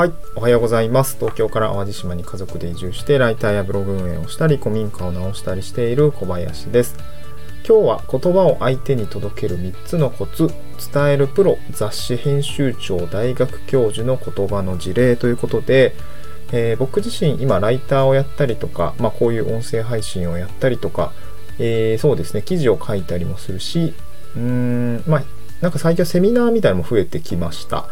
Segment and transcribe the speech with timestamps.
[0.00, 1.16] はい、おはようございます。
[1.16, 6.96] 東京から淡路島に家族で移住して、ライターやブログ運営をしたり、古民家を直したりしている小林です。
[7.68, 10.48] 今日は言葉を相手に届ける3つのコツ、
[10.90, 15.94] 伝えるプロ、雑誌編集長、大学教授の言葉の事例ということで、
[16.50, 21.12] えー、僕自身今ライターをやったりとか、まあ、こういう音声配信をやったりとか、
[21.58, 23.92] えー、そうですね、記事を書いたりもするし、
[24.34, 25.24] うーん、まあ、
[25.60, 27.86] なんか最近はセミナーみたいなのも増えてきました。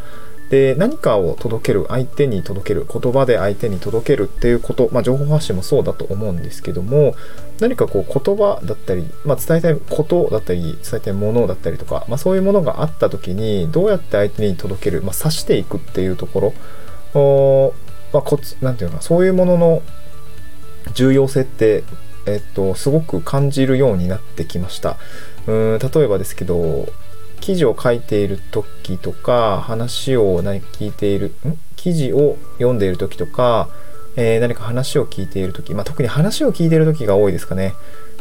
[0.51, 7.15] で、何かを届ける、相手に届ける、言葉で相手に届けるっていうこと、まあ、情報発信もそうだと思うんですけども、
[7.61, 16.53] 何かこう言葉だったり、まあ、伝えたいことだったり、伝えたいものだったりとか、まあ、そういうものがあった時に、どうやって相手に届ける、まあ、指していくっていうとこ
[17.15, 17.75] ろ、お
[18.13, 19.83] まあ、コツ、なんていうのか、そういうものの
[20.95, 21.85] 重要性って、
[22.27, 24.97] えっと、すごく感じるようになってきました。
[25.47, 26.89] うん例えばですけど、
[27.41, 31.57] 記事を書いている時とか、話を何か聞いている、ん？
[31.77, 33.69] 記事を読んでいる時とか、
[34.17, 37.75] えー、何か話を聞いている時、まあ、特に話を聞いている時が多いですかね。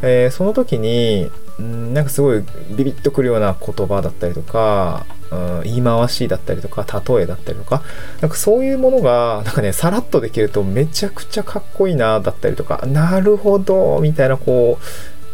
[0.03, 2.43] えー、その時に、んなんかすごい
[2.77, 7.81] ビビッとくるような言葉だったりとか、うん、言い回しだったりとか、例えだったりとか、
[8.21, 14.77] なんかそういうものが、なんかね、さらっとできるとめちゃくちゃかっこいいな、だったりとか、なるほど、みたいな、こ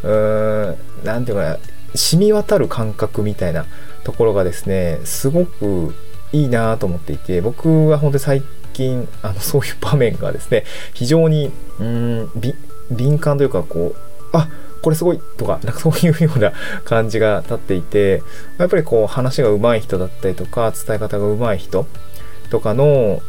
[0.04, 1.58] う、うーん、なんていうかな、
[1.96, 3.66] 染み渡る感覚みたいな
[4.04, 5.94] ところがですね、すごく
[6.32, 12.30] いいなと思っていて、僕は本当に最近、あの、 そういう場面がですね、非常に、うん、
[12.92, 14.50] 敏感というか、こう、あ
[14.82, 16.52] これすごいとか、なんかそういうような
[16.84, 18.22] 感じが立っていて、
[18.58, 21.88] やっぱりこう話が上手い人だったりとか、伝え方が上手い人
[22.50, 23.22] とかの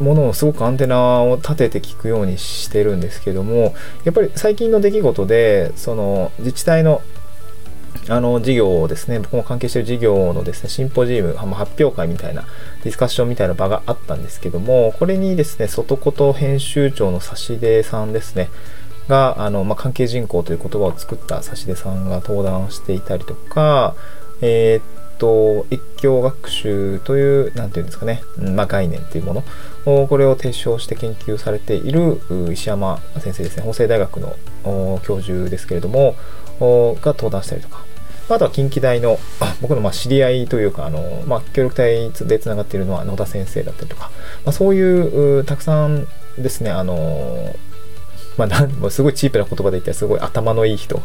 [0.00, 7.02] ものをすごくアンテナを立てて聞くようにしてるんですけども、やっぱり最近の出来事で、その自治体の
[8.08, 12.44] あの事業をですね、僕も関係している事業のですね、シンポジウム、発表会みたいな、
[12.82, 18.50] ディスカッションみたいな場があったんですけども、これにですね、外こと編集長の差出さんですね、
[19.08, 23.94] が、あの、まあ、関係人口という言葉を作った差し出さんが登壇していたりとか、
[24.40, 29.42] えー、っと、一教学習という、なんていうんですかね、まあ、概念というも
[29.84, 32.20] の、これを提唱して研究されている
[32.52, 36.14] 石山先生ですね、法政大学の教授ですけれども、
[36.60, 37.84] が登壇したりとか、
[38.28, 44.10] あとは近畿大のあ僕のま知り合いというか、あのまあ、協力隊でつながっているのは野田先生だったりとか、
[44.44, 46.06] まあ、そういうたくさん
[46.38, 47.54] ですね、あの
[48.38, 51.00] まあ、なんもすごいチープな言葉で言ったらすごい頭のいい人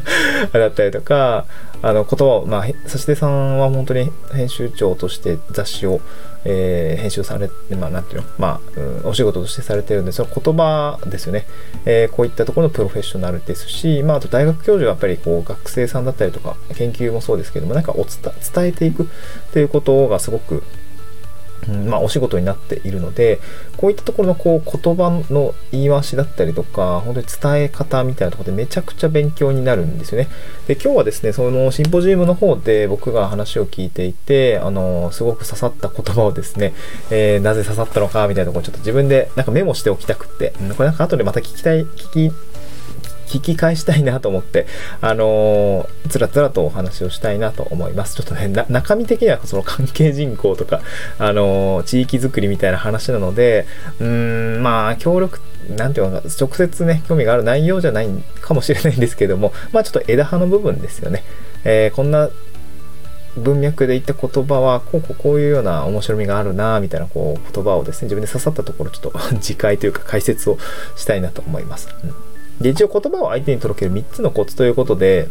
[0.52, 1.46] だったりとか、
[1.82, 6.00] あの言葉を、まあ、指し手さんは本当に編集長として雑誌を、
[6.44, 11.46] えー、編集されて、まあ、なんていうの、まあ、うん、お仕事としてされてるんで、その言葉ですよね。
[11.84, 19.06] えー、こういったところのプロフェッショナルですし、まあ、あと大学教授はやっぱりこう学生さんだったりとか、研究もそうですけども、なんかお伝えていくっ
[19.52, 20.62] ていうことがすごく
[21.68, 23.40] まあ、お仕事になっているので、
[23.76, 30.28] こういったところのこう言葉の言い回しだったりとか、本当に伝え方みたいなところでめちゃくちゃ勉強になるんですよね。
[30.66, 36.72] で、今日はですね、そのシンポジウムの方で僕が話を聞いていて、あの、すごく刺さった言葉をですね、
[37.10, 42.32] えー、なぜ刺さったのかみたいなところをちょっと自分でなんかメモしておきたくって、これなんか後でまた聞きたい、聞き
[43.30, 44.66] 聞き返したいなと思って、
[45.00, 48.16] あのー、つらつらとお話をしたいなと思います。
[48.16, 50.80] ちょっとね、中身的にはその関係人口とか、
[51.18, 53.66] あのー、地域づくりみたいな話なので、
[54.00, 55.38] うん、まあ、協力、
[55.76, 58.08] なんていうのか、直接ね、興味がある内容じゃない
[58.40, 61.22] かもしれないんですけども、まあ、ちょっと枝葉の部分ですよね。
[61.64, 62.30] えー、こんな
[63.36, 70.58] 文脈で言った言葉は、こうこうこういうような面白みがあるなみたいなこう言葉をですね、自分で刺さったところ、ちょっと 次回というか解説を
[70.96, 71.88] したいなと思います。
[72.02, 72.29] うん
[72.60, 75.28] で、一応言葉を相手に届ける3つのコツということで、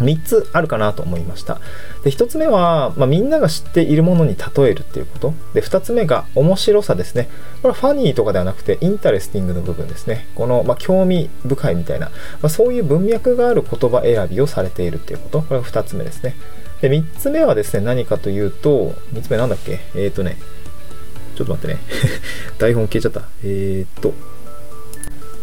[0.00, 1.60] 3つあるかなと思いました。
[2.04, 5.34] で、1つ目は、まあ、みんなが知っているものに例えるっていうこと。
[5.54, 7.28] で、2つ目が面白さですね。
[7.62, 10.26] これは funny とかではなくて、 interesting の部分ですね。
[10.34, 12.12] この、まあ、興味深いみたいな、ま
[12.44, 15.42] あ、そういう文脈がある言葉選びをされているっていうこと。
[15.42, 16.34] これが2つ目ですね。
[16.80, 19.80] で、3つ目はですね、何かというと、3つ目なんだっけ？
[19.94, 20.38] えっ、ー、とね、
[21.36, 21.80] ちょっと待ってね。
[22.58, 23.28] 台本消えちゃった。
[23.44, 24.14] えっ、ー、と、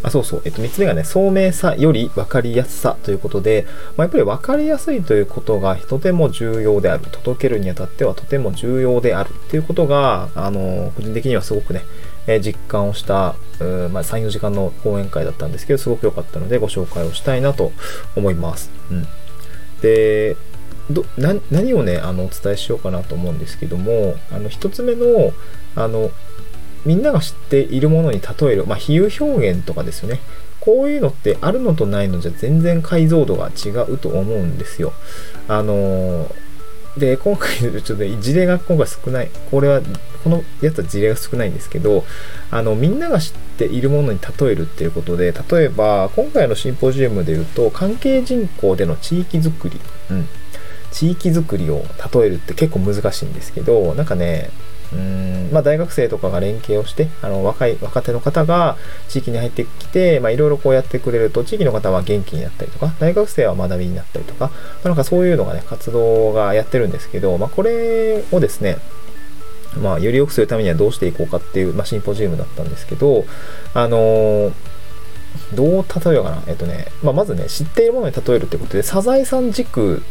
[0.08, 0.42] あ、そうそう。
[0.46, 3.66] えっと、3つ目がね、聡明さより分かりやすさということで、
[3.96, 7.06] まあ、やっぱり分かりやすいということがとても重要である。
[7.12, 11.84] 届けるにあたってはとても重要であるっていうことが、あの、個人的にはすごくね、
[12.28, 17.72] え実感をした、まあ、3、4時間の講演会だったんですけど、すごく良かったのでご紹介をしたいなと
[18.16, 18.70] 思います。
[18.92, 19.08] うん。
[19.82, 20.36] で、
[20.90, 25.34] ど何をね、あの、お伝えしようかなと思うんですけども、あの、1つ目の、
[25.76, 26.12] あの、
[26.86, 30.20] みんなが知っているものに例える、まあ、比喩表現とかですよね。
[30.60, 34.94] こういうのってあるのとないのじゃ全然解像度が違うと思うんですよ。
[35.48, 36.30] あの
[36.98, 39.30] で、今回、ちょっと事例が今回少ない。
[39.52, 39.82] これは、
[40.24, 42.04] このやつは事例が少ないんですけど、
[42.52, 49.80] あの、みんなが知っているものに例えるっていうことで、例えば、今回のシンポジウムで言うと、関係人口での地域づくり。
[50.12, 50.28] うん。
[50.92, 54.50] 地域づくりを例えるって結構難しいんですけど、なんかね、
[54.94, 58.78] うんまあ、大学生とかが連携をして、あの若い、若手の方が
[59.10, 64.52] 地域に入ってきて、いろいろこうやってくれると、地域の方は元気になったりとか、大学生は学びになったりとか、
[64.84, 68.78] なんかそういうのがね、活動がやってるんですけど、まあ、これをですね、
[69.82, 73.26] まあ、より良くするためにはどうしていこうかっていう、まあ、シンポジウムだったんですけど、
[73.74, 74.54] あのー、
[75.54, 76.44] どう例えようかな。
[76.48, 80.02] えっとね、まあ、まずね、知っているものに例えるってことで、サザエさん軸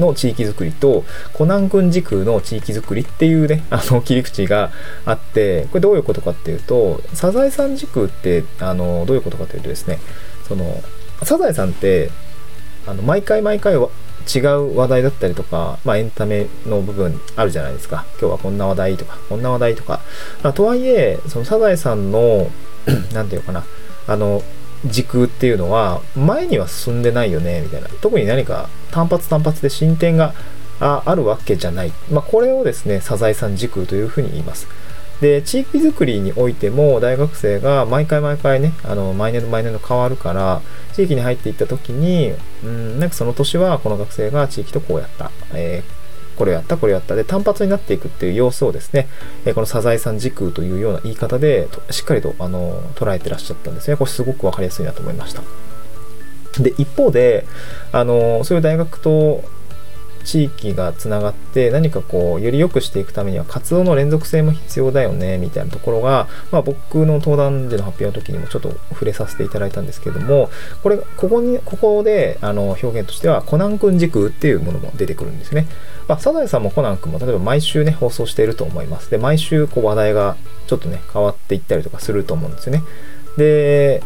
[0.00, 4.70] の地域づくりとコナン君時空の地域づくりっていうね あの切り口が
[5.04, 10.00] あってこれどういうことかっていうとサザエさん時空ってあのどういうことかというとですね
[10.48, 10.82] その
[11.22, 12.10] サザエさんって
[12.86, 13.88] あの毎回毎回は
[14.32, 18.04] 違う話題だったりとか、まあ、エンタメの部分あるじゃないですか。
[18.20, 20.00] 今日はこんな話題とか、こんな話題とか。
[20.42, 22.50] まあ、とはいえ、そのサザエさんの、
[23.12, 23.64] なんていうかな、
[24.06, 24.42] あの、
[24.86, 27.88] 時空っていうのは前には進んでないよねみたいな。
[28.00, 30.34] 特に何か単発単発で進展が
[30.80, 34.66] あるわけじゃない、まあ、これをですねサザエさん時空というふうに言います。
[35.20, 40.62] で地域づくりにおいても大学生が毎回毎回ねあの毎年の毎年の変わるから
[40.94, 42.32] 地域に入っていった時に
[42.64, 45.99] うんなんかその年はこの学生が地域とこうやった、えー
[46.40, 47.14] これやった、これやった。
[47.14, 49.08] で、単発になっていくっていう様子をですね、
[49.44, 53.96] えこのサザエさん時空というような言い方で、しっかりと、あの、捉えてらっしゃったんですね。
[53.98, 55.42] これすごく分かりやすいなと思いました。
[56.58, 57.46] で、一方で、
[57.92, 59.44] あの、そういう大学と
[60.24, 70.50] 地域がつながって何かこうより良くしていくためには活動の連続性も必要だよねみたいなところが、まあ、僕の登壇での発表の時にもちょっと触れさせていただいたんですけども
[70.82, 75.66] これここにここであの表現としてはコナン君時空っていうものも出てくるんですね、
[76.08, 79.10] まあ、サザエさんもコナン君も例えば毎週ね放送していると思います。
[79.10, 80.36] で毎週こう話題が
[80.66, 82.82] ちょっとね変わっていったりとかすると思うんですよね。
[83.36, 84.02] で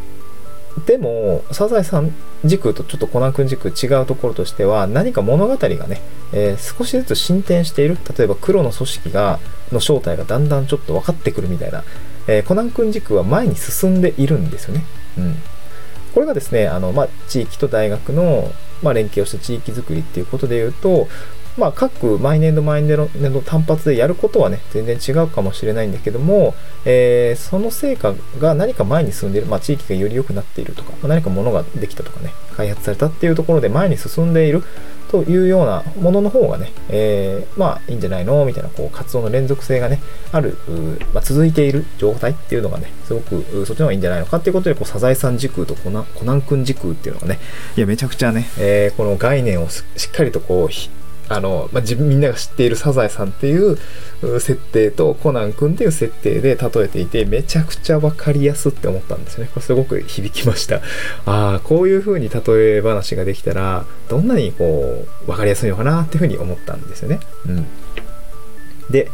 [0.87, 2.13] でも、サザエさん
[2.45, 6.01] 軸とちょっとコナン君軸違うところとしては、何か物語がね、
[6.33, 7.97] えー、少しずつ進展している。
[8.17, 9.39] 例えば黒の組織が、
[9.73, 11.85] の正体がだんだんちょっと分かってくるみたいな、
[12.27, 14.85] えー、コナン君軸は前に進んでいるんですよね。
[15.19, 15.37] うん。
[16.13, 18.51] これがですね、あの、まあ、地域と大学の、
[18.83, 21.09] まあ、連携をした地域づくりっていうことで言うと、
[21.57, 22.97] まあ、各毎年度毎年
[23.33, 26.55] 度単発でやることはね、全然違うかもしれないんだけども、
[26.85, 34.63] えー、その成果が何か前に進んでいる、まあ、地域がより良くなっているとか、何か物ができたとかね、開発されたっていうところで前に進んでいる
[35.11, 40.01] というようなものの方がね、えー、まあいいんじゃないのみたいな、こう、活動の連続性がね、
[40.33, 40.59] ある、
[41.13, 47.39] まあ、続いている状態っていうのがね、すごくそっちの方がいいんじゃないのかっていうことで、こう、サザエさん時空とコナコナン君時空っていうのがね、
[47.77, 53.79] いや、めちゃくちゃね、えー、この概念をしっかりとこう、あの、まあ、自分みんなが知っているサザエさんっていう
[54.41, 59.47] 設定とコナン君っていう設定で例えていてめちゃくちゃ分かりやすって思ったんですね。
[59.47, 60.77] これすごく響きました。
[61.27, 67.21] ああ、こういう風に例え話ができたらどんなにこう分かりやすいのかなっていう風に思ったんですよね。
[67.47, 67.67] うん。
[68.91, 69.11] で、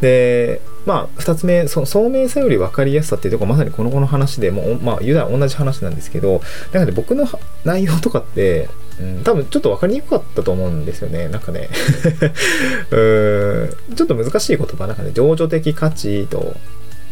[0.00, 6.40] で、まあ、二つ目、その、聡明さより分かりやすさっていうとこ、まさにこの子の話でも、まあ、言うなら同じ話なんですけど、
[6.72, 7.26] なので僕の
[7.64, 8.68] 内容とかって、
[9.00, 11.28] うん、多分ちょっと分かりにくかったと思うんですよね。
[11.28, 11.68] なんかね。
[12.90, 16.56] うーん、ちょっと難しい言葉、なんかね、情緒的価値と、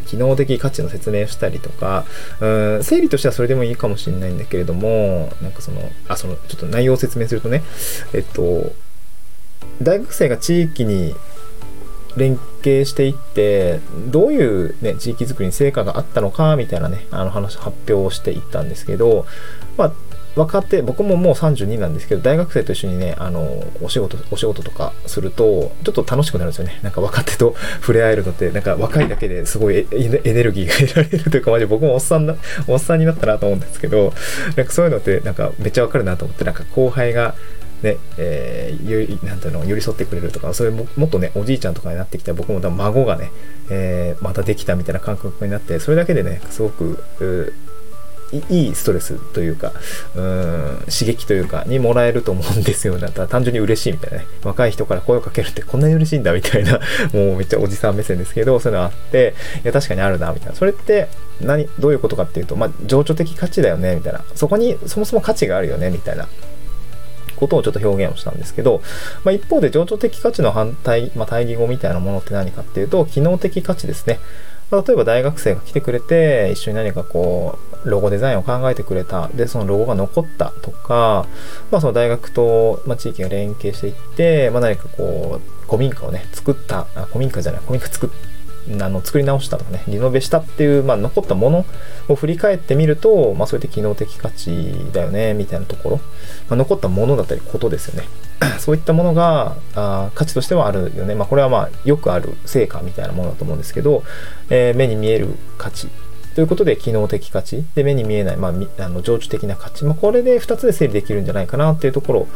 [0.05, 2.05] 機能的価値の説明をしたりとか、
[2.39, 7.63] うーん、整理としてはそれでもいいかもしれないんだけれども、なんかその、あ、その、ちょっと内容を説明するとね、
[8.13, 8.73] えっと、
[9.81, 11.15] 大学生が地域に
[12.17, 19.25] 連携していってどういう、ね、地域づくりに成果があったのかみたいなねあの話発表をしていったんですけど、
[19.77, 19.93] まあ、
[20.37, 26.79] 若手僕ももう32なんですけど大学生と一緒にねあのお仕事お仕事とかするとちょっと楽しくなるんですよね。
[26.83, 32.35] なんか若手と 触れ合えるのってなんか若いだけですごいエネルギーが得られるというかマジ僕もおっさんだ
[32.67, 34.13] おっさんになったなと思うんですけど
[34.55, 37.33] なんかそういうのってなんかめっちゃわかるなと思ってなんか後輩が
[37.81, 43.31] ね、えー、なんていうの、寄り添ってくれるとか、それももっとね、おじいちゃんとかになってきた、僕も孫がね、
[43.69, 47.53] えー、またできたみたいな感覚になって、それだけでね、すごく、
[48.49, 49.71] いいストレスというか、
[50.15, 52.99] うん、刺激というか、にもらえると思うんですよ。
[52.99, 54.25] だったら単純に嬉しいみたいなね。
[54.43, 56.79] 若い人から声をかけるってこんなに嬉しいんだみたいな、
[57.13, 60.55] もうめっちゃおじさん目線ですけど、そういうのあって、いや、確かにあるな、みたいな。
[60.55, 61.07] それって、
[61.41, 64.23] 何、どういうことかっていうと、まあ、情緒的価値だよね、みたいな。
[64.35, 66.27] そこにそもそも価値があるよね、みたいな。
[67.37, 68.81] ことをちょっと表現をしたんですけど、
[69.23, 74.19] まあ、一方で情緒的価値の反対、まあ、対義語みたいなものって何かっていうと、機能的価値ですね。
[74.71, 79.27] 例えば大学生が来てくれて、一緒に何かこう、ロゴデザインを考えてくれた。
[79.29, 81.25] で、そのロゴが残ったとか、
[81.71, 88.09] まあその大学と、まあ、地域が連携していって、まあ何かこう、古民家をね、作った、あ古民家じゃない、古民家作っ
[88.81, 91.65] あの作り直したとかね、リノベしたっていう、まあ、残ったもの
[92.09, 96.03] を振り返ってみると、まあ、そうやって機能的価値だよね、みたいなところ、ま
[96.51, 98.07] あ、残ったものだったりことですよね。
[98.59, 101.15] そういったものがあ価値としてはあるよね。
[101.15, 104.03] まあ、これはまあよくある成果みたいなものだと思うんですけど、
[104.49, 105.87] えー、目に見える価値
[106.37, 107.63] ということで、機能的価値。
[107.73, 109.85] で、目に見えない、まあ、あの情緒的な価値。
[109.85, 112.27] まあ、これで2つで整理できるんじゃないかなっていうところ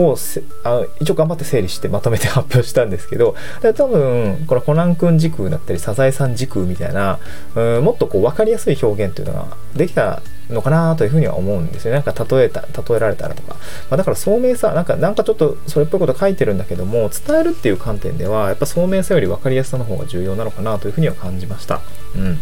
[0.00, 0.16] を
[0.62, 7.18] あ一応頑張って整理してまとめて 発表したんですけど、で多分、これコナン君時空だったり、サザエさん時空みたいな、
[7.56, 12.00] うんもっとこう分かりやすい表現というのができたのかなというふうには思うんですよね。
[12.04, 13.56] なんか例えた、例えられたらとか。
[13.90, 21.80] まあ、だから聡明さ、なんか、なんかちょっとそれっぽいこと書いてるんだけども、伝えるっていう観点では、やっぱ聡明さより分かりやすさの方が重要なのかなというふうには感じました。
[22.14, 22.38] うん。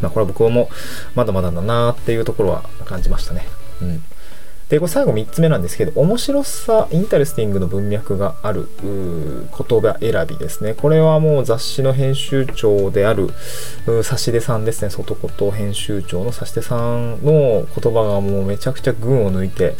[0.00, 0.68] まあ、これは僕も
[1.14, 3.46] まだまだだなっていうところは感じましたね。
[3.82, 4.02] うん。
[4.70, 10.74] で、これ最後3つ目なんですけど、面白さ、 interesting の文脈がある言葉選びですね。
[10.74, 13.30] これはもう雑誌の編集長である
[13.88, 14.90] 指出さんですね。
[14.90, 19.74] 外こと編集長の指出さんの言葉がもうめちゃくちゃ群を抜いて、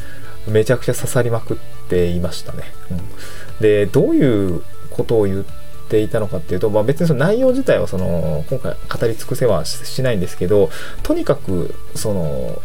[0.48, 1.56] めちゃくちゃ刺さりまくっ
[1.88, 2.64] ていましたね。
[2.90, 2.98] うん、
[3.60, 5.59] で、どういうことを言って
[5.90, 10.70] ていたのかっていうと、まあ、別にその内容自体はその今回語り尽くせはしないんですけど
[11.02, 12.62] とにかくその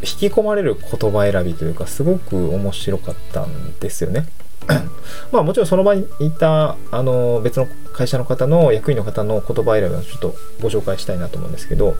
[0.00, 4.26] 引き込まれる言葉選びというかすごく面白かったんですよね。
[5.32, 11.96] まあもちろんその場にいたあの別の会社の方の役員の方の言葉選びをちょっとご紹介したいなと思うんですけど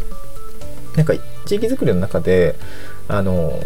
[0.97, 1.15] なんか
[1.45, 2.57] 地域づくりの中で
[3.09, 3.59] あの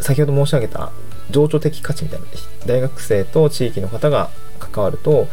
[0.00, 0.92] 先ほど申し上げた
[1.30, 2.26] 情緒的価値みたいな
[2.66, 4.30] 大学生と地域の方が
[4.68, 5.28] 関わると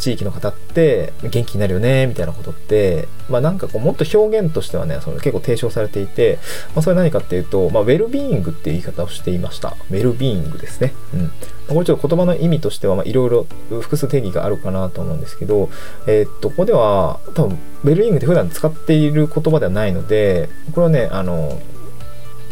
[0.00, 6.38] 地域の方って元気になるよねみたいなことってまあなんかこうもっと表現としてはねその結構提唱されていて、
[6.74, 9.76] まあ、それ何かっていうと、まあ、ウェルビーイングっていう言い方をしていました。
[9.90, 10.94] ウェルビーイングですね。
[11.14, 11.32] うん。
[11.68, 13.46] これちょっと言葉の意味としてはいろいろ
[13.82, 15.68] 複数定義があるかなと思うんですけど、
[16.06, 21.60] えー、っとここでは多分ウェルビーイングって普段使っている言葉ではないのでこれはねあの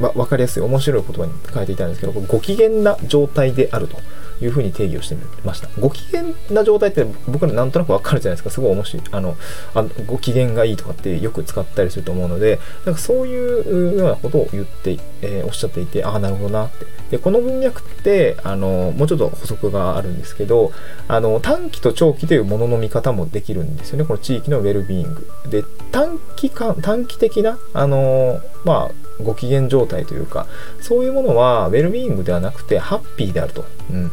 [0.01, 3.99] ま、分かりやすい面白い言葉に変えていたんですけどご機嫌な状態であると。
[4.41, 5.69] いうふうに定義をしてみました。
[5.81, 8.51] ご機嫌な状態って僕らなんとなくわかるじゃないですか。
[8.51, 9.07] すごい面白い。
[9.11, 9.37] あの、
[9.75, 16.87] あご機嫌がいいとかってよく使ったりすると思うので、なんかそういうようなことを言って、えー、おっしゃっていて、ああ、なるほどなって。
[17.11, 20.73] で、この文脈って、あの、もうちょっと補足があるんですけど、
[21.09, 24.05] あの、短期と長期というものの見方もできるんですよね。
[24.05, 25.27] この地域のウェルビーイング。
[25.51, 30.47] で、短期間、短期的な、あの、まあ、ご機嫌状態というか、
[30.81, 33.65] そういうものはウェルビーイングではなくてハッピーであると。
[33.91, 34.11] うん。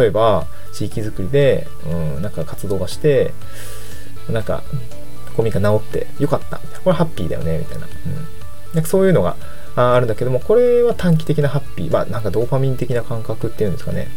[0.00, 3.32] 例えば地域づくりで、うん、なんか活動がして
[4.28, 4.62] なんか
[5.36, 6.80] ゴミが治ってよかったみたいな。
[6.80, 7.94] これハッピーだよねみたいな,、うん、
[8.74, 9.36] なんかそういうのが
[9.76, 11.92] あるんだけどもこれは短期的なハッピー。
[11.92, 14.08] まあなんかドーパミン的な感覚っていうんですかね。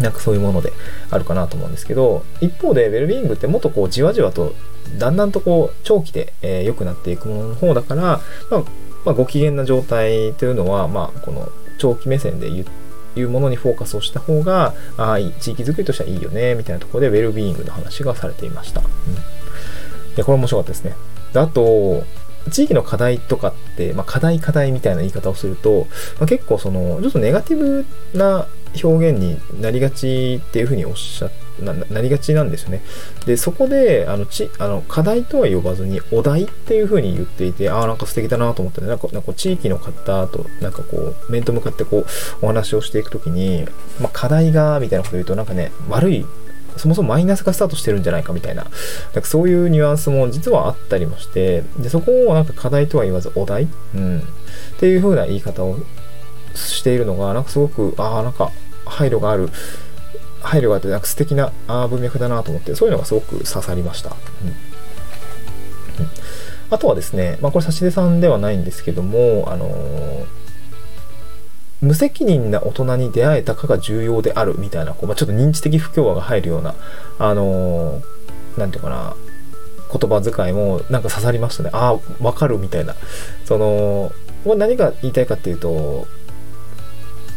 [0.00, 0.72] なんかそういうもので
[1.10, 4.52] あるかなと思うんですけど一方でウェルビーイングってもっとこうじわじわと
[4.98, 8.02] だんだんとこう長期で良、えー、くなっていくものの方だから、
[8.50, 8.64] まあ、
[9.04, 11.48] まあ、ご機嫌な状態というのは、まあ、この
[11.78, 12.83] 長期目線で言って
[13.16, 18.80] いうものにフォーカスをした方が、ああ、地域づくりとしてはいいよね、みたいなところで、ウェルビーイングの話がされていました。
[18.80, 18.86] うん。
[18.86, 18.88] い
[20.16, 20.94] や、これ面白かったですね。
[21.32, 22.04] で、あと、
[22.50, 25.86] 地域の課題とかって、まあ、課題課題みたいな言い方をすると、
[26.18, 28.46] まあ、結構その、ちょっとネガティブな
[28.82, 31.28] 表現になりがちっていうふうにおっしゃ
[31.60, 32.82] ななりがちなんですよね。
[33.26, 42.06] で、そこで、あの、ち、あの、課題とは呼ばずに、お題っていうふうに言っていて、ああ、なんか素敵だなと思ってね、なんか、なんか地域の方と、なんかこう、面と向かってこう、
[42.42, 43.66] お話をしていくときに、
[44.00, 46.26] まあ、課題が、みたいなこと言うと、なんかね、悪い
[46.76, 48.72] そもそもマイナスがスタートしてるんじゃないかみたいな、なん
[49.22, 53.68] かそういうニュアンスも実はあったりもして、で、そこをなんか課題とは言わずお題？
[53.94, 54.18] うん。
[54.18, 54.22] っ
[54.78, 55.78] ていう風な言い方を
[56.54, 58.50] しているのが、なんかすごく、ああ、なんか
[58.86, 59.50] 配慮がある、
[60.44, 64.10] 配慮があってなんか素敵なあ文脈だなと思って、そういうのがすごく刺さりました。
[64.42, 64.54] うんうん
[66.70, 70.26] あとはですね、まあ、これ差し出さんではないんですけども、あのー、
[71.82, 76.74] 無責任な大人に出会えたかが重要であるみたいな、こうまあ、ちょっと認知的不協和が入るような、
[77.18, 79.14] あのー、なんていうかな、
[79.92, 81.70] 言葉遣いもなんか刺さりましたね。
[81.72, 82.96] ああ、わかるみたいな。
[83.44, 84.10] その、
[84.56, 86.06] 何が言いたいかっていうと、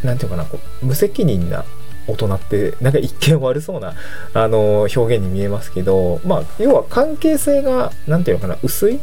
[0.04, 1.66] なんていうかな、こう無責任な
[2.08, 3.94] 大人ってなんか一見悪そうな
[4.34, 9.00] あの表現に見えますけど、まあ、要は関係性が何て言うのかな薄い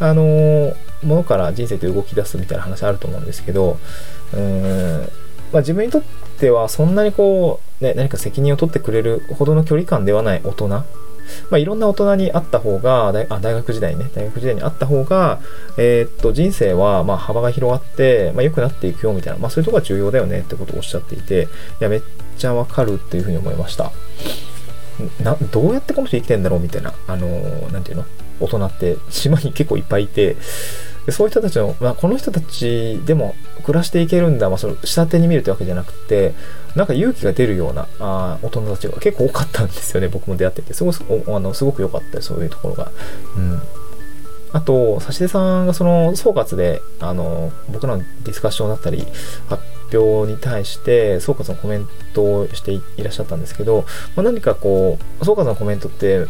[0.00, 3.78] あのものから人生って動き出すみたいな話あると思うんですけど
[4.32, 5.00] うーん、
[5.52, 6.02] まあ、自分にとっ
[6.38, 10.84] てはそんなにこう、ね、何か責任を取ってくれるほどの距離感ではない大人
[11.50, 14.10] まあ、いろんな大人に会った方が大あ大学時代ね。
[14.14, 15.40] 大学時代に会った方が、
[15.78, 21.48] えー、っと人生はま幅が広がって、まあ、良くなっていくよみたいな、まあ、そういうとこが重要だよねってことをおっしゃっていて
[21.80, 22.02] いやめっ
[22.38, 23.92] ちゃわかるっていうふうに思いました。
[25.22, 27.26] などうやってこの人生きてんだろうみたいなあの
[27.72, 28.04] なんていうの？
[28.40, 30.36] 大人って島に結構いっぱいいて
[31.06, 33.34] でそういう人たちの、まあ、この人たちでも
[33.64, 36.34] 暮らしていけるんだ、まあ、その下手に見るってわけじゃなくて
[36.74, 42.90] なんか勇気が出るようなあ大人たちが結構多かったんですよね僕も出会っててすごくあのすごく良かったそういうところが。
[43.36, 43.60] うん
[44.54, 49.04] あと、指出さんがその総括で、あの、僕らのディスカッションだったり、
[49.48, 53.84] 発表に対して、総括のコメントをしていらっしゃったんですけど、
[54.14, 56.26] まあ、何かこう、総括のコメントって、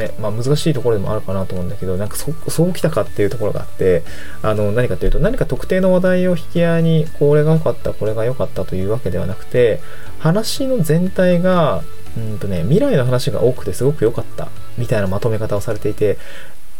[0.00, 4.02] ね、まあ、難しいところでもあるかなと思うんだけど、なんかそ、そうきたかっていうところがあって、
[4.42, 9.80] あの、何かというと、何か特定の話題を引き合いに、これが良かった、これが良かったというわけではなくて、
[10.18, 11.82] 話の全体が、
[12.16, 16.18] うんとね、未来の話が多くてすごく良かった、みたいなまとめ方をされていて、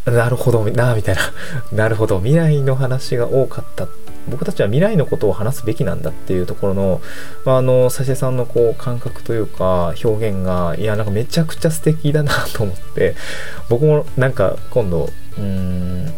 [0.07, 1.23] なるほどな、みたいな。
[1.73, 2.19] なるほど。
[2.19, 3.87] 未来の話が多かった
[4.29, 7.01] 僕たちは未来のことを話すべきなんだっていうところの、
[7.45, 13.15] まあ、あの、佐世さんのこう感覚というか表現が、いや、なんかめちゃくちゃ素敵だなと思って、
[13.69, 15.09] 僕もなんか今度、
[15.39, 16.13] うん、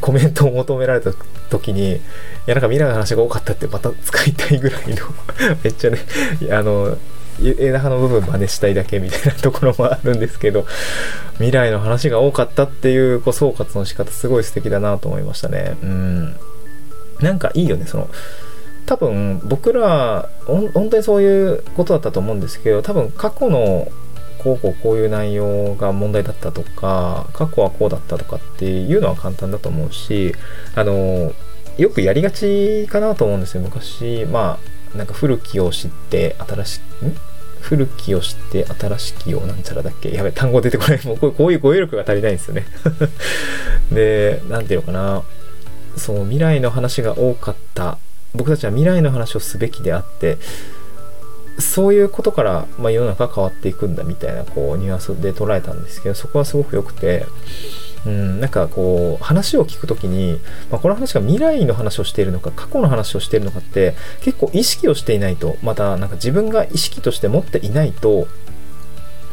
[0.00, 1.12] コメントを求められた
[1.50, 2.00] 時に、い
[2.46, 4.96] や、なんか未来の話が多かったってまた使いたいぐらいの
[5.62, 5.98] めっちゃね、
[6.50, 6.96] あの、
[7.40, 10.66] 枝葉の部分真似したいだけみたいなところもあるんですけど、
[11.34, 15.76] 未来の話が多かったっていうこう総括の仕方すごい素敵だなと思いましたね。
[15.82, 16.36] うん。
[17.20, 18.08] なんかいいよね、その、
[18.86, 23.88] 多分僕ら、本当にそういうことだったと思うんですけど、多分過去の
[24.38, 30.34] こうこうこういう内容が問題だったとか、過去はこうだったとかっていうのは簡単だと思うし、
[30.74, 31.32] あの、
[31.76, 34.26] よくやりがちかなと思うんですよ、昔。
[34.30, 34.58] ま
[34.94, 37.16] あ、なんか古きを知って新しい、ん？
[37.60, 40.10] 古きを知って新しきをなんちゃらだっけ？
[40.12, 41.00] やべ、単語出てこない。
[41.04, 42.64] もうこういう語彙力が足りないんですよね
[43.92, 45.22] で、なんていうのかな。
[45.98, 47.98] そう未来の話が多かった。
[48.34, 50.38] 僕たちは未来の話をすべきであって
[51.58, 57.26] そういうことから、まあ、世の中変わっていくんだみたいなこうニュアンスで捉えたんですけどそこはすごく良くて
[58.06, 60.38] うん、なんかこう話を聞くときに、
[60.70, 68.28] まあ、この話が未来の話をしているのか過去の話をしているのかって結構意識をしていないとまたなんか自分が意識として持っていないと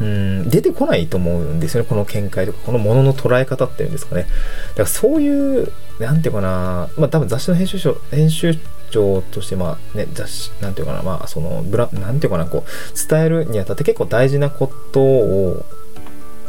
[0.00, 8.58] うん出てこないと思うんですよねこの見解とかこのものの捉え方っていうんですかねだからそういうなんていうかなまあ多分雑誌の編集長編集
[8.90, 15.64] 長としてまあね雑誌なんていうかなまあそのブラなんていうかなこう伝えるにあたって結構大事なことを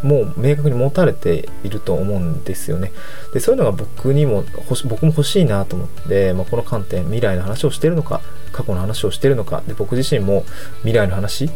[0.03, 2.91] もう明確に持たれていると思うんですよね。
[3.33, 4.43] で、そういうのが僕にも、
[4.85, 10.43] 僕も欲しいなと思って、まあ、この観点、未来の話をしてるのか、過去の話をしてるのか、で、僕自身も
[10.81, 11.49] 未来の話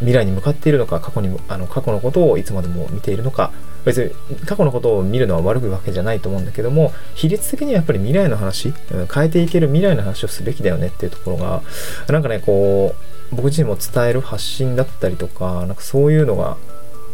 [0.00, 3.52] 未来に向かっているのか過去にあの過去のことをいつまでも見ているのか
[3.84, 8.72] 別に過去のことを見るのは悪いわけじゃないと思うんだけども比率的にはやっぱり未来の話
[9.12, 11.62] 変えていける未来の話をすべきだよねっていうところが
[12.08, 12.94] なんかねこ
[13.32, 16.56] う僕自身も伝える発信だったりとかなんかそういうのが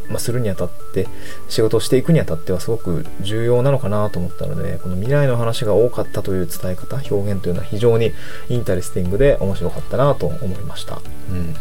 [0.08, 1.08] まあ、するにあたって
[1.48, 8.12] 仕事をしていくにあたってはすごく重要なのかなと思ったのでこの未来の話が多かったという伝え方表現というのは非常に
[8.48, 11.00] interesting で面白かったなと思いました。
[11.30, 11.54] うん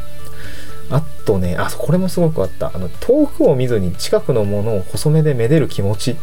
[0.93, 2.71] あとね、あ、これもすごくあった。
[2.73, 6.15] あの、遠くを見ずに近くのものを細めでめでる気持ちっ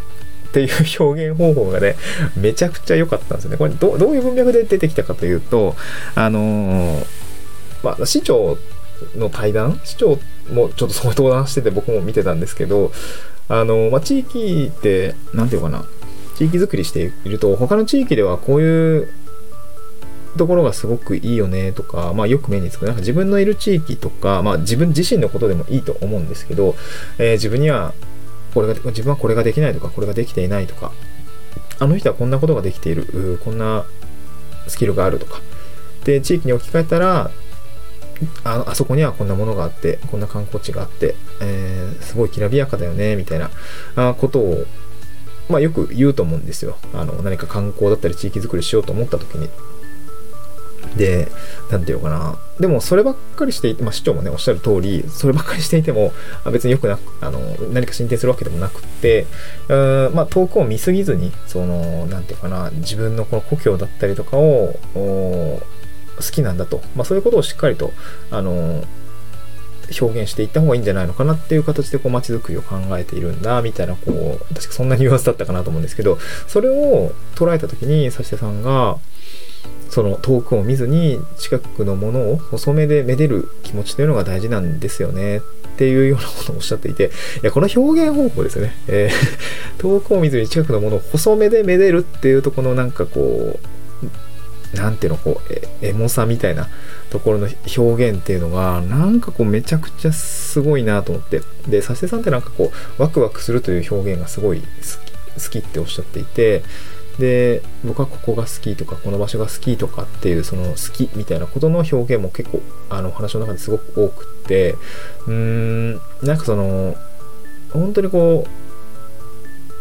[0.52, 1.96] ていう表現方法がね、
[2.38, 3.56] めちゃくちゃ良かったんですよね。
[3.56, 5.74] これど、どういう文脈で出てきたかというと、
[6.14, 7.04] あのー、
[7.83, 8.59] まあ、市長
[9.16, 9.80] の対談？
[9.83, 10.20] 市長
[10.52, 12.92] もちょっとその登壇してて僕も見てたんですけど、
[13.48, 15.85] あのー、まあ、地域って、なんていうかな、
[16.37, 19.09] 地域づくりしていると、他の地域ではこういう
[20.36, 22.86] ところがすごくいいよねとか、まあよく目につく。
[22.86, 26.76] なんか自分のいる地域とか、まあ自分自身のことでもいいと思うんですけど、
[27.18, 27.92] えー、自分には、
[28.54, 30.92] これが、自分はこれができないとか、これができていないとか、
[31.78, 33.84] あの人はこんなことができている、こんな
[34.68, 35.40] スキルがあるとか。
[36.04, 37.30] で、地域に置き換えたら、
[38.44, 43.50] ああそこにはこんなものがあって、こんな観光地があって、えー、すごいきらびやかだよね、みたいな
[44.14, 44.64] ことを、
[45.48, 46.76] まあよく言うと思うんですよ。
[46.92, 49.48] あの、何か観光だったり地域づくりしようと思った時に。
[50.96, 51.29] で、
[51.70, 52.38] なんていうのかな。
[52.59, 56.12] でも、そればっかりしていて、まあ、市長もね、おっしゃる通り、そればっかりしていても、
[56.53, 57.38] 別によくなく、あの、
[57.72, 59.26] 何か進展するわけでもなくって、
[59.68, 59.74] う
[60.11, 65.61] ん、まあ、遠くを見すぎずに、その、なんていうかな、自分のこの故郷だったりとかを、好
[66.31, 66.83] きなんだと。
[66.96, 67.92] まあ、そういうことをしっかりと、
[68.31, 68.85] あの、
[69.98, 78.98] 表現していった方がいいんじゃないのかなっていう形でこう街づくりを考えているんだみたいなこう確かそんなニュアンスだったかなと思うんですけどそれを捉えた時に指し手さんが
[79.90, 85.40] その遠くを見ずに近くのものを細めでめでる気持ちというのが大事なんですよねっ
[85.76, 87.11] ていうようなことをおっしゃっていて、
[87.42, 88.76] いや、この表現方法ですよね。
[88.87, 93.59] えー、 遠くを見ずに近くのものを細めでめでるっていうとこのなんかこ
[94.74, 96.68] う、なんていうの、こう、えエモさみたいな
[97.11, 101.40] ところの表現っていうのが、なんかこうめちゃくちゃすごいなと思って。
[101.66, 106.62] で、佐世さんってなんかこう、ワクワクするという表現がすごい好きっておっしゃっていて、
[107.20, 114.72] で僕はここが好きとかこの場所が好きとかっていうその好きみたいなことの表現も結構あの話の中ですごく多くって
[115.26, 116.96] うーんなんかその
[117.72, 118.46] 本当にこ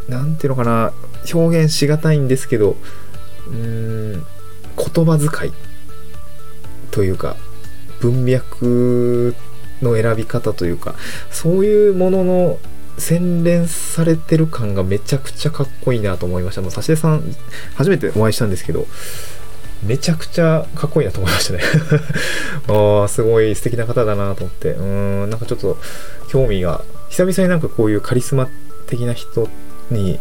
[0.07, 0.91] う何ていうのかな
[1.33, 2.75] 表現しがたいんですけど
[3.47, 4.25] うーん
[4.75, 5.53] 言葉遣い
[6.91, 7.37] というか
[8.01, 9.35] 文脈
[9.81, 10.95] の選び方というか
[11.31, 12.59] そういうものの
[12.99, 16.61] 洗練されてる感がめちゃくちゃかっこいいなと思いました。
[16.61, 17.23] もう、指出さん、
[17.75, 18.87] 初めてお会いしたんですけど、
[19.83, 21.61] めちゃくちゃかっこいいなと思いましたね
[22.67, 24.71] ああ、すごい素敵な方だなと思って。
[24.71, 25.77] うん、なんかちょっと
[26.29, 28.49] 興味が、久々になんかこういうカリスマ
[28.87, 29.47] 的な人
[29.89, 30.19] に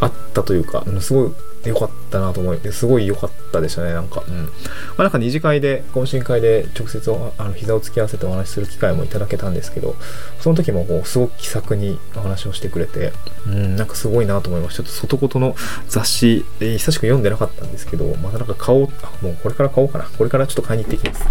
[0.00, 1.32] あったというか、すごい
[1.64, 4.22] 良かったなと思い、すごい良かったでしたね、なんか。
[4.26, 4.44] うん。
[4.44, 4.50] ま
[4.98, 9.96] あ、なんか二次会で、懇親会で直接あの膝を突き合わせてお話しする機会もいただけたんですけど、
[10.40, 13.12] その時もこう、すごく気さくにお話をしてくれて、
[13.46, 14.82] うん、なんかすごいなと思いました。
[14.82, 15.56] ちょっと外言の
[15.88, 20.04] 雑誌、えー、久しく読んでなかったんですけど、またなんか買おう、あ、もうこれから買おうかな。
[20.04, 21.24] これからちょっと買いに行ってきます。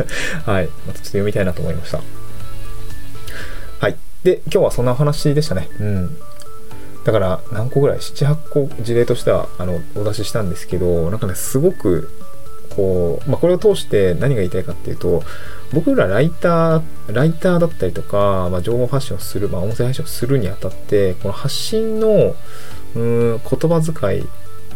[0.48, 0.68] はい。
[0.86, 2.00] またちょっと読みたいなと思いました。
[3.80, 3.96] はい。
[4.22, 5.68] で、今日はそんなお話でしたね。
[5.80, 6.16] うん。
[7.04, 12.10] だから何個ぐらい78個事例としてはあのお出ししたんですけどなんかねすごく
[12.74, 15.22] こう、まあ、これを通して何が言いたいかっていうと
[15.72, 22.34] 僕らライターライターだったりとか、まあ、情報発信をする、まあ、音声配信をするにあたってこの発信の
[22.94, 24.24] うん言葉遣い、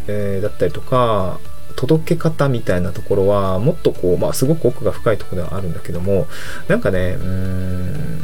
[0.08, 1.38] えー、だったりとか
[1.76, 6.26] 届け方みたいなところはもっとこう、まあ、すごく奥が深いとこではあるんだけども
[6.66, 8.18] なんかねうーん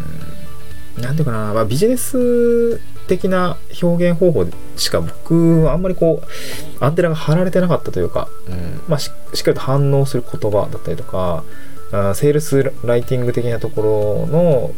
[1.01, 8.81] なんていうかな、まあ、ビジネス的な表現方法しか僕はあんまりこうアンテナが張られてなかったというか、うん。
[8.89, 11.45] まあ、しっかりと反応する言葉だったりとか
[11.93, 14.71] あセールスライティング的なところの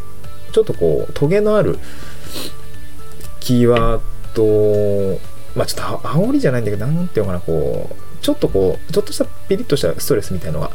[0.52, 1.78] ちょっとこうトゲのある
[3.40, 4.00] キーワー
[4.34, 5.20] ド
[5.54, 10.70] まあちょっと煽りじゃないんだけどなんていうのかなこうちょっとこう、ちょっとしたピリッとしたストレスみたいなのが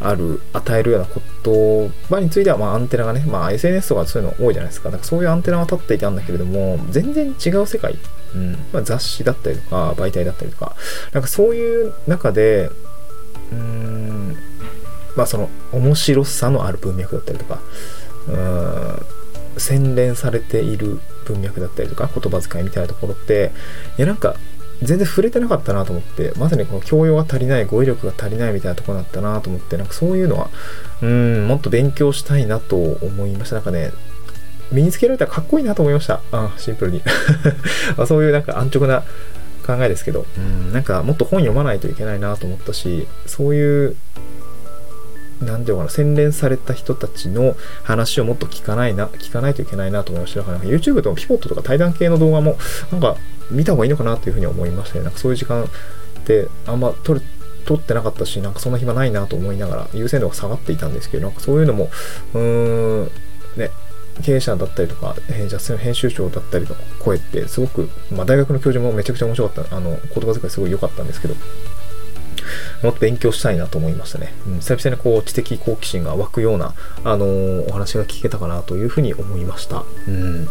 [0.00, 1.06] ある、与えるような
[1.44, 4.90] 言葉については、まあアンテナがね、まあ SNS とかそういうの多いじゃないですか。
[4.90, 7.96] だかそういうアンテナが立っていたんだけれども、全然違う世界、
[8.34, 10.74] うん、まあ、雑誌だったりとか、媒体だったりとか、
[11.12, 12.70] なんかそういう中で、
[13.52, 14.36] うーん、
[15.16, 17.60] まあその面白さのある文脈だったりとか、
[18.28, 19.06] うーん、
[19.58, 23.52] 洗練されている文脈だったりとか、言葉遣いみたいなところって、
[23.98, 24.36] いやなんか、
[24.82, 30.50] 全然触れてなかったなと思ってまさにこの教養が足りない語彙力が足りないみたいなとこだったなと思ってなんかそういうのは
[31.02, 33.56] うんもっと勉強したいなと思いました。
[33.56, 33.90] なんかね
[34.72, 36.20] 身につけられたらかっこいいなと思いました。
[36.32, 37.02] あシンプルに。
[38.06, 39.04] そういうなんか安直な
[39.66, 43.96] 考えですけどうんなんかもっと本読まないといけないなと思ったしそういう
[45.42, 50.40] なんていうかな、洗練された人たちの話をもっと聞かないな、聞かないといけないなと思いました。
[50.40, 52.56] だか YouTube でもピポットとか対談系の動画も、
[52.90, 53.16] なんか
[53.50, 55.04] 見た方がいいのかなというふうに思いましたね。
[55.04, 55.66] なんかそういう時間っ
[56.24, 57.22] てあんま撮る、
[57.64, 61.90] 撮ってなかったし、なんかそんな暇ないなと思いながら、優先度が下がっていたんですけど、なんかそういうのも、
[62.34, 63.10] うーん、
[63.56, 63.70] ね、
[64.22, 65.14] 経営者だったりとか、
[65.48, 71.34] 雑誌の編集長だったりの声って、すごく、まあ大学の教授もめちゃくちゃ面白かった、あの、言葉遣いすごい良かったんですけど、
[72.82, 74.32] もっと勉強したいなと思いましたね。
[74.46, 79.84] うん、久々にこう知的好奇心が湧くような、あのー、お話が聞けたかなというふうに思いました。
[80.08, 80.48] うん。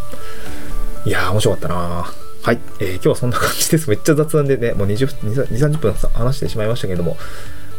[1.05, 3.89] いやー、面白かったなはい、えー、今日はそんな感じです。
[3.89, 7.17] めっちゃ雑談でね、もう20、20 30分話してしまいましたけれども、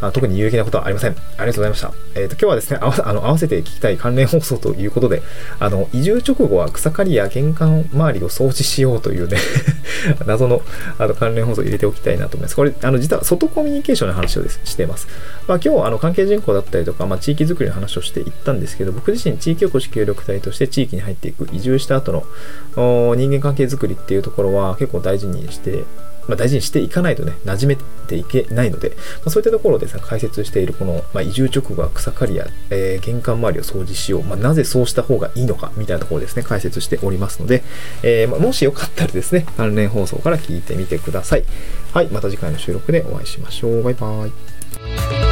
[0.01, 1.11] あ特に有益なことはありません。
[1.13, 1.93] ありがとうございました。
[2.15, 5.23] えっ、ー、と、今日はですね、あわ あの合わせて聞きたい関連放送ということで、
[5.59, 9.39] あの、移住直後は草刈りや玄関周りを掃除しようというね
[10.27, 10.63] 謎の
[10.99, 12.57] あの関連放送を入れておきたいなと思います。
[12.57, 15.09] これ、あの、実は外コミュニケーションの話をですしています。
[15.47, 22.25] まあ、今日、あの、関係人口だったりとか、まあ、地域づくりの話をしていったんですけど、僕自身地域おこし協力隊として地域に入っていく、移住した後の
[23.15, 25.85] 人間関係づくりっていうところは結構大事にして
[26.29, 28.95] まあ、大事にしていかないとね、馴染めていけないので、ま
[29.27, 37.63] あ、そういったところでさ、解説しているこの、まあ、移住直後は草刈りや、えー、玄関周りを掃除しよう、ま、なぜそうした方がいいのか、みたいなところですね、解説しておりますので、
[38.03, 41.45] えー、ま、もしよかったらですね、関連放送から聞いてみてください。
[41.93, 43.83] はい、また次回の収録でお会いしましょう。
[43.83, 45.26] バイバーイ。